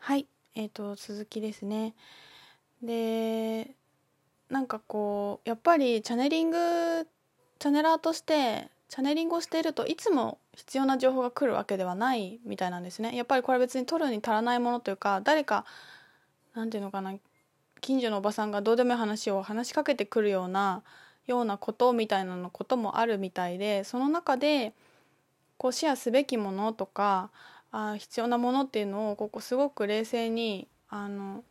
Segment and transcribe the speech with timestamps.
[0.00, 1.94] はい、えー、と続きですね。
[2.82, 3.70] で
[4.48, 6.58] なんかこうやっぱりチャネリング
[7.58, 13.14] チャネラーとしてチャネリングをしているといつも必要な情報が来るわけではないみたいなんですね。
[13.14, 15.66] やっぱりこれ別に取るに足らないものというか誰か
[16.54, 17.14] なんていうのかな
[17.82, 20.82] 近所のおばさんがどうでもいい話を話しかけてくるような
[21.26, 24.72] ようなことみたいなのこともあるみたいでその中で
[25.58, 27.30] こうシェアすべきものとか
[27.72, 31.44] あ必要なものっていうのをここすごく冷静にあの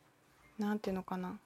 [0.57, 1.39] なんていうのかな。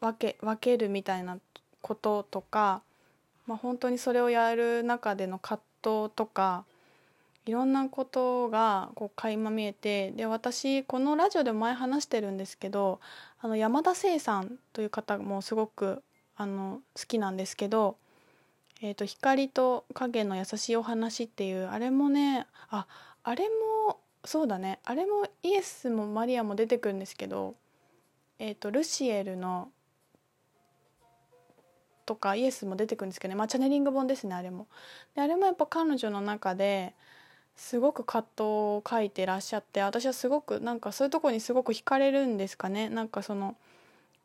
[0.00, 1.38] 分け分けるみたいな
[1.82, 2.82] こととか、
[3.46, 6.64] まあ、本当にそれをやる中での葛藤とか
[7.46, 13.00] いろんなことがこう垣間見えてで私このラジオでも前話してるんですけど
[13.40, 16.02] あの山田聖さんという方もすごく
[16.36, 17.96] あの好きなんですけど
[18.82, 22.86] 「えーと、光と影の優しいお話」っていうあれもねあ
[23.22, 24.80] あれもそうだね。
[24.84, 27.54] あれもイエスもマリアも出てくるんですけど、
[28.38, 29.70] えーと、ルシエルの
[32.04, 34.66] とかイエスも出てくるんですけどね、まあ、チャネリング本ですねあれも。
[35.14, 36.94] であれもやっぱ彼女の中で
[37.56, 42.88] すごく葛藤を書いてらっしゃって私はすごくなんかそういうとこにすごく惹かれるんですかね。
[42.88, 43.56] なんかその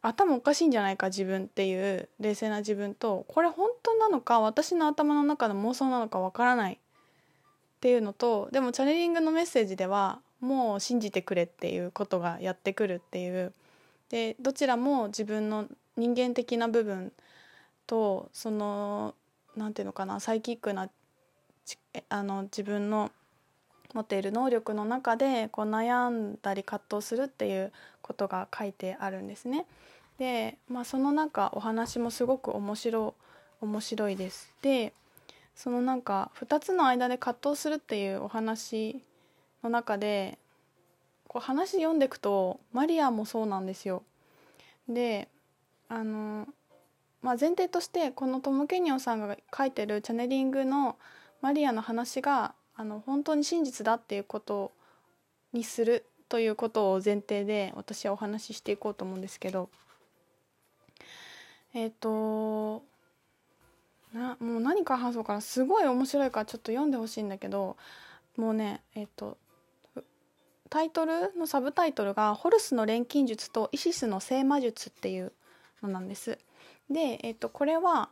[0.08, 6.78] 頭おかしいんじゃないか自分っていう冷静な自分とこれ本当なのか私の頭の中の妄想なのかわからないっ
[7.82, 13.54] ていうのとでもチャネリングのメッセージではもう信じてくれっていうことがやってくるっていう
[14.10, 15.66] でどちらも自分の
[15.98, 17.12] 人間的な部分
[17.88, 19.16] とその
[19.56, 20.90] 何て言うのかなサイキックな
[22.10, 23.12] あの自分の
[23.94, 29.66] 持っている能力の中でこう悩んだり葛藤するっていうことが書いてあるんですね。
[30.18, 33.16] で、まあ、その中お話もすごく面白
[33.62, 34.54] 面白いです。
[34.62, 34.94] で
[35.56, 39.02] そのなんか2つの間で葛藤するっていうお話
[39.64, 40.38] の中で
[41.28, 44.04] こう話読んでいくとマリアもそうなんですよ。
[44.88, 45.28] で
[45.88, 46.48] あの
[47.22, 50.96] まあ、前提としてこのトム・ケニオンさんが書いてるチャネリングの
[51.42, 54.72] マリアの話があの本当に真実だっていうこと
[55.52, 59.70] にするということを前提で私はお話ししていこうと思うんですけど
[61.76, 62.84] えっ、ー、と
[64.14, 67.78] なもう何か話そうかなすごい面白いからちょっと読んでほしいんだけど
[68.38, 69.38] もうねえっ、ー、と
[70.70, 75.32] タイトルのサブタイトルが「ホルスの錬金術とイシスの聖魔術」っていう
[75.84, 76.40] のなんです。
[76.90, 78.10] で、えっと、これは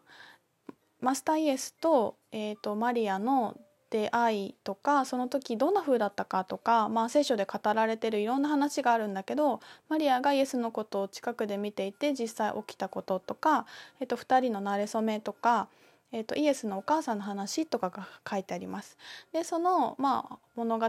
[0.99, 3.57] マスターイエスと,、えっとマリアの
[3.93, 13.67] 出会いとかその時どんな風だったかとか、まあ、聖書で語られてるいろんな話があるんだけどマリアがイエスのことを近くで見ていて実際起きたこととか、
[13.99, 15.67] えっと、2人の馴れ初めとか、
[16.11, 18.97] えっと、イエスのお母さんの話とかが書いてあります。
[19.31, 20.85] でその、まあ、物語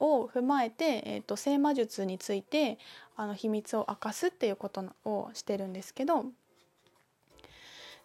[0.00, 2.78] を踏まえて、えっと、聖魔術について
[3.16, 6.24] あの秘密を明かすっていうことをしてるんですけど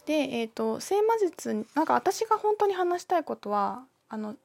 [0.06, 4.36] で、えーと、聖魔術なんか私が本当に話したいことはあの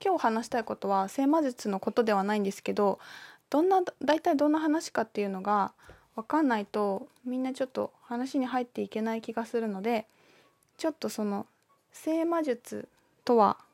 [0.00, 3.00] 今日話したいことは聖魔術のことではないんですけど
[3.50, 5.72] どんな大体どんな話かっていうのが
[6.14, 10.06] 分かんないとみんなちょっと話に入っていけない気がするので
[10.76, 11.46] ちょっとその
[11.92, 12.88] 聖魔術
[13.24, 13.64] とはっ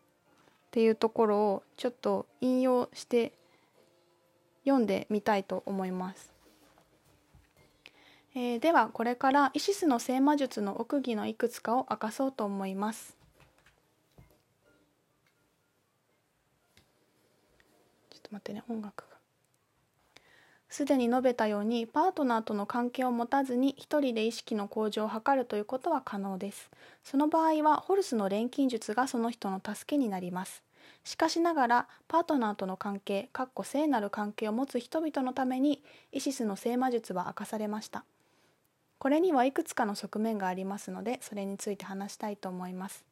[0.70, 3.34] ていうところをちょっと引用して
[4.64, 6.32] 読んでみたいと思います。
[8.34, 13.23] えー、ではこれからイシスの聖魔術の奥義のいくつかを明かそうと思います。
[18.34, 19.16] 待ってね音楽が。
[20.68, 26.70] すでに述べたようにパートナーとの関係を持たずに一人で意識の向上を図るということは可能です。
[27.02, 30.62] その場合はホルスの錬金術がその人の助けになります。
[31.04, 38.04] しかしながらパートナーとの関係かっこ聖なる関係を持つ人々のためにイシスの聖魔術は明かされました。
[39.04, 43.04] これにはいくつかの側面がありますのでそれについて話したいと思います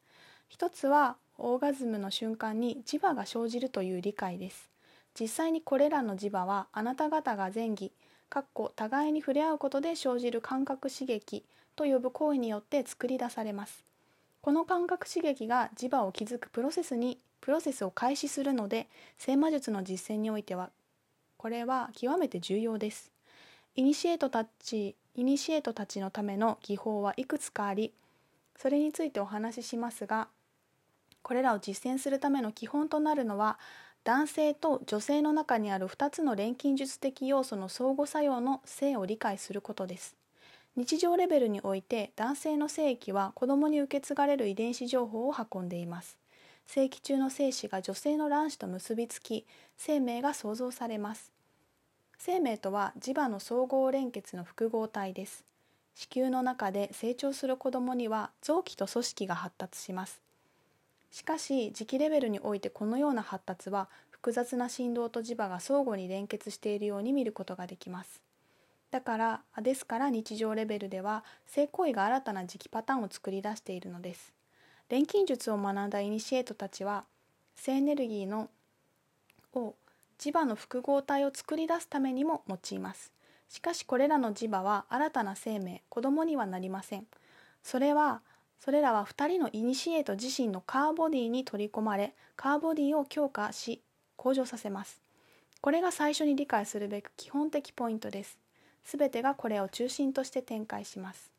[0.48, 4.71] 一つはオーガズムの瞬間に磁場が生じるという理解です
[5.18, 7.92] 実際にこれらの磁場はあなた方が前儀
[8.30, 11.44] かっこ互いに触れ合うことで生じる感覚刺激
[11.76, 13.84] と呼ぶ行為によって作り出されます。
[14.40, 18.88] この感覚刺激が磁場を築くプロセスにプロセスを開始するので
[19.18, 20.70] 聖魔術の実践においては
[21.36, 23.12] これは極めて重要です。
[23.74, 27.92] イニシエートたちイニシエートたちのための技法はいくつかあり
[28.56, 30.28] それについてお話ししますが
[31.22, 33.58] これらを実践するための基本となるのは
[34.04, 40.16] 男性と女性の中にある2つの錬金術的要素の相互作用の性を理解することです。
[40.74, 46.18] 日常レベルにおいて男性の性域は子供に受け継がれる遺伝子情報を運んでいます。
[46.66, 49.46] 正規中の精子が女性の卵子と結びつき
[49.76, 51.30] 生命が創造されます。
[52.18, 55.44] 生命とは磁場の総合連結の複合体です。
[55.94, 60.22] 子宮の中で成長する子どもには臓器と組織が発達します。
[61.12, 68.22] しかし磁気レベルにおいてこのような発達は複雑な振動と磁場が相互に連結しているように見ることができます。
[68.90, 74.32] だからですから日常レベルでは性行為が新たな磁気パターンを作り出しているのです。
[74.88, 77.04] 錬金術を学んだイニシエートたちは
[77.56, 78.48] 性エネルギーの
[79.54, 79.74] を
[80.18, 83.12] 磁場の複合体を作り出すためにも用います。
[83.50, 87.06] しかしこれらの磁場は新たな生命子供にはなりません。
[87.62, 88.22] それは
[88.64, 93.82] それらは2人のイニシエート自身のカーボディに取り込まれカーボディを強化し
[94.14, 95.02] 向上させます。
[95.60, 98.38] これが最初に理解するべく基本的ポイントです。
[98.84, 101.32] すべてがこれを中心として展開します。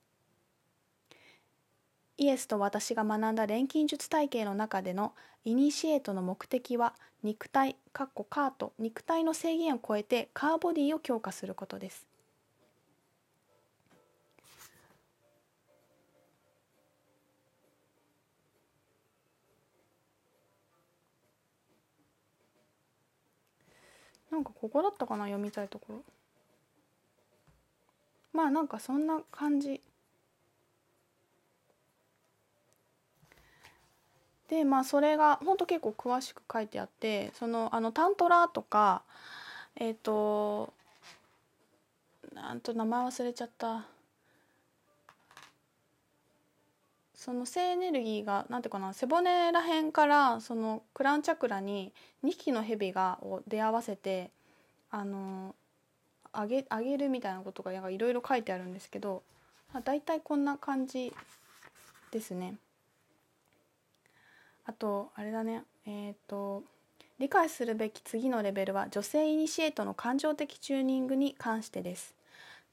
[2.18, 5.14] イエスと私が学んだ錬金術体系の中での
[5.46, 6.94] イニシエートの目的は
[7.24, 12.06] 肉体カート肉体の制限を超えてカーボディを強化することです。
[24.33, 26.01] なんかここだったかな読みたいところ。
[28.33, 29.80] まあなんかそんな感じ。
[34.50, 39.03] でまあそれがほんと結構詳しく書いてあってそのあのタントラとか
[39.75, 40.74] えっ、ー、と
[42.33, 43.93] なんと名前忘れちゃった。
[47.24, 54.30] その性エネルギーがなんていうかな背骨らへんからそのクラウンチャクラに2匹の蛇がを出会わせて
[54.92, 55.56] あの
[56.34, 59.24] あげあげるみたいなことがいろいろ書いてあるんですけど
[59.86, 61.14] 大体こんな感じ
[62.12, 62.56] ですね。
[64.66, 66.64] あとあれだねえっ、ー、と
[67.20, 72.14] 理解するべき次のレベルは女性イニシエートの感情的チューニングに関してです。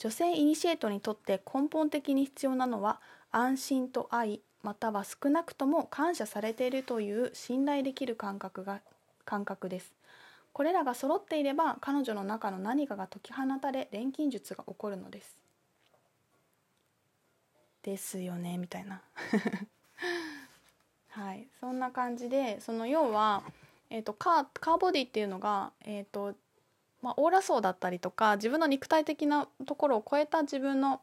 [0.01, 8.81] 女性イニシエートにとって根本的に必要なのは安心と愛または少なくとも感謝されているという信頼できる感覚が
[9.27, 9.93] 感覚です。
[10.55, 15.37] これらが揃っていれば彼女の中の何かが解き放たれ錬金術が起こるのです。
[17.83, 19.03] ですよねみたいな
[21.09, 23.43] はいそんな感じでその要は、
[23.91, 26.35] えーと、カーカーボディっていうのが、えーと
[27.03, 31.01] まあ、オーラ層だったりとか自分の肉体的なところを超えた自分の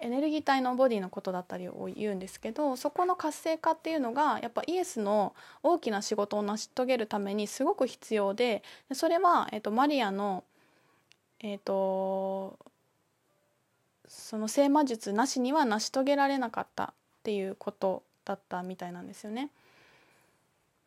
[0.00, 8.62] エネルギー体のボディのことだったりを言うんですけどそこの活性化っていうのがやっぱイエスの大きな仕事を成し遂げるためにすごく必要で
[8.92, 10.44] それは、えーと、マリアの
[11.40, 12.58] えっ、ー、と
[14.08, 16.88] その聖魔術なしには成し遂げられなかったっ
[17.22, 19.50] ていうことだったみたいなんですよね。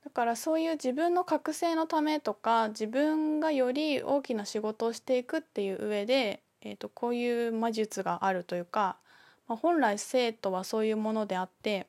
[0.04, 8.98] だからそういう自分の覚醒のためとか自分がより大きな仕事をしていくっていう上でえーと、こういう魔術があるというか、
[9.48, 11.88] まあ、本来生徒はそういうものであって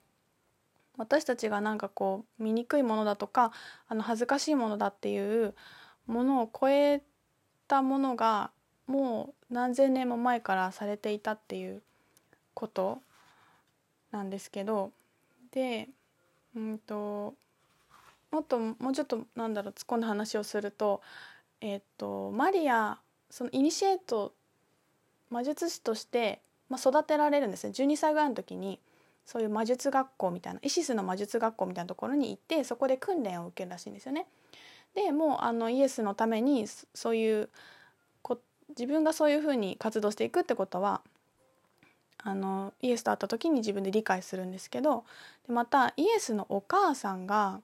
[0.96, 3.52] 私たちがなんかこう醜いものだとか
[3.88, 5.54] あの恥ずかしいものだっていう
[6.06, 7.02] ものを超え
[7.68, 8.50] たものが
[8.86, 11.82] もう何千年も前からされていたっていう
[12.54, 12.98] こと
[14.12, 14.92] なんですけど
[15.52, 15.88] で
[16.54, 17.34] うんと
[18.30, 21.00] もっともうちょっとなんだろう突っ込んだ話をすると
[21.60, 22.98] えっ、とマリア
[23.28, 24.32] そのイニシエート
[25.30, 28.80] 魔術師として、まあ、育てられるんですね12歳ぐらいの時に
[29.24, 34.26] そういう魔術学校みたいなイシスの魔術学校みたいなところに行ってそこで訓練を受けるらしいんですよね。
[34.94, 37.48] でもうあのイエスのためにそういう
[38.22, 41.00] こ自分がそういうふうに活動していくってことは
[42.18, 45.04] あのイエスと会った時に自分で理解するんですけど
[45.46, 47.60] でまたイエスのお母さんが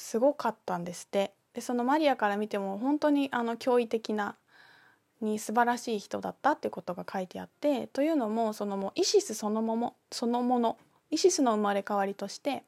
[0.00, 1.32] すごかったんですって。
[1.54, 4.36] でそのマリアから見ても本当にあの驚異的な
[5.20, 10.78] に素晴らしい人だったってことが書いてあってというのもそのもうイシスそのものそのもの
[11.10, 12.62] イシスの生まれ変わりとして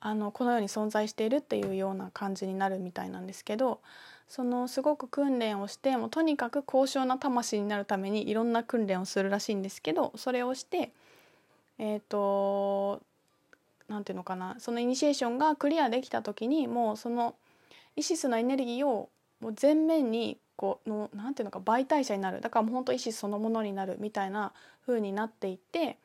[0.00, 3.80] あのこの世に存在しているっていうような感じになるみたいなんですけど
[4.28, 10.90] そのすごく訓練をしてもとにかく高尚な魂になるためにいろんな訓練をするらしいんですけどそれをして
[11.78, 13.00] えっ、ー、と
[13.88, 17.34] 何ていうのかなそのイニシエーションがクリアできた時にもうその
[17.96, 19.10] イシスのエネルギーを
[19.40, 24.52] もう全面にこうのなんていうのか媒体者になるだからもう本当意思そのものになるみたいな
[24.86, 25.98] 風になっていって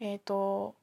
[0.00, 0.74] えっ、ー、と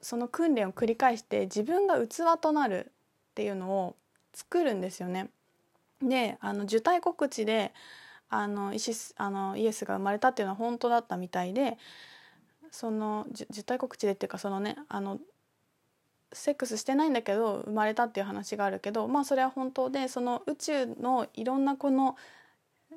[0.00, 2.92] その訓練を繰り返して自分が器となるっ
[3.34, 3.96] ていうのを
[4.32, 5.28] 作るんですよね。
[6.00, 7.72] であの受胎告知で
[8.30, 11.76] あのイシスあのイエスが生まれたっていうのは本当だったみたいで
[12.70, 15.18] その受胎告知でっていうかそのねあの
[16.32, 22.16] セックスしてないんだけど生まれたっていう話があるけどまあそれは本当でその宇宙のいろんなこの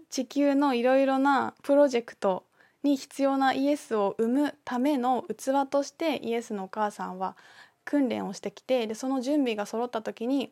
[0.10, 2.46] 地球のいろいろなプロジェクト
[2.84, 7.38] に必要なイエスを生むための器としてイエスのお母さんは
[7.86, 10.51] 訓練をしてきてでその準備が揃った時に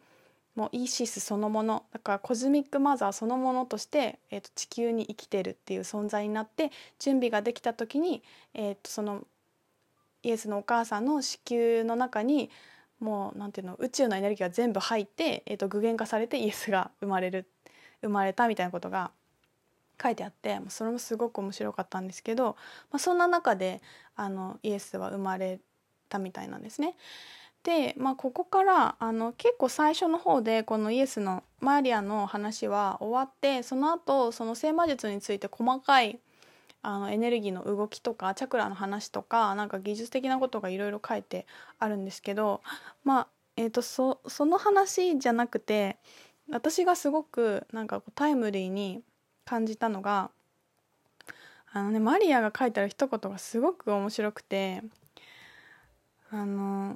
[0.59, 8.21] もうイーシスそのものだからコズミックマザーそのものとして、えー、と地球に生きてるっていう存在になって準備ができた時に、
[8.53, 9.25] えー、とその
[10.21, 12.49] イエスのお母さんの子宮の中に
[12.99, 17.47] もうなんていうの宇宙のエネルギーが全部入って、えー、と具現化されてイエスが生まれる
[18.01, 19.11] 生まれたみたいなことが
[20.01, 22.57] 書いてあってそれもすごく面白かったんですけど、
[22.91, 23.81] まあ、そんな中で
[24.17, 25.61] あのイエスは生まれ
[26.09, 26.97] たみたいなんですね。
[27.63, 36.19] で、まあ、ここからあの結構最初の方でこのイエスのマリアの話は終わってその後その聖魔術について細かい
[36.81, 41.45] あのエネルギーの動きとかチャクラの話とかなんか技術的なことがいろいろ書いて
[41.77, 42.61] あるんですけど
[43.03, 45.97] まあえーと、そその話じゃなくて
[46.49, 49.01] 私がすごくなんかタイムリーに
[49.43, 50.31] 感じたのが
[51.73, 54.81] あのねマリアが書いてある一言がすごく面白くて
[56.31, 56.95] あの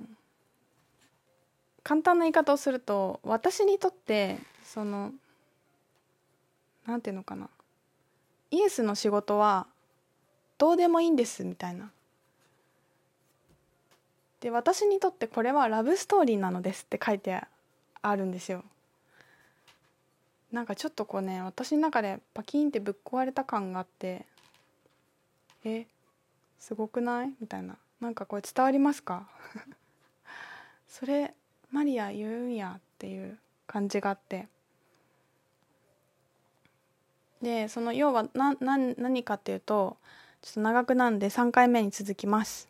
[1.83, 5.11] 簡単な言い方をすると私にとってその
[6.85, 7.49] 何て言うのかな
[8.51, 9.67] イエスの仕事は
[10.57, 11.91] どうでもいいんですみたいな。
[14.39, 17.41] で私にとってこれはラブストーリーなのですって書いて
[18.01, 18.63] あるんですよ。
[20.51, 24.25] なんかちょっとこうね私の中でパキンってぶっ壊れた感があって
[25.63, 25.85] え
[26.59, 27.33] すごくない？
[27.39, 29.27] みたいななんかこれ伝わりますか？
[30.87, 31.33] それ
[31.73, 34.47] マリア言うんやっていう感じがあって。
[37.41, 39.97] でその要はなな何かっていうと
[40.41, 42.69] ちょっと長くなんで3回目に続きます。